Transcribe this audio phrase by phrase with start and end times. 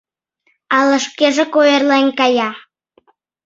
[0.77, 2.49] Ала шкежак ойырлен кая.